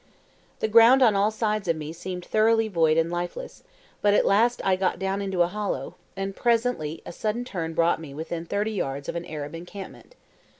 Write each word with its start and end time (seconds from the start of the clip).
The 0.61 0.67
ground 0.67 1.03
on 1.03 1.13
all 1.15 1.29
sides 1.29 1.67
of 1.67 1.75
me 1.75 1.93
seemed 1.93 2.25
thoroughly 2.25 2.67
void 2.67 2.97
and 2.97 3.11
lifeless, 3.11 3.61
but 4.01 4.15
at 4.15 4.25
last 4.25 4.59
I 4.65 4.75
got 4.75 4.97
down 4.97 5.21
into 5.21 5.43
a 5.43 5.47
hollow, 5.47 5.93
and 6.17 6.35
presently 6.35 7.03
a 7.05 7.11
sudden 7.11 7.45
turn 7.45 7.75
brought 7.75 8.01
me 8.01 8.11
within 8.11 8.47
thirty 8.47 8.71
yards 8.71 9.07
of 9.09 9.15
an 9.15 9.27
Arab 9.27 9.53
encampment. 9.53 10.15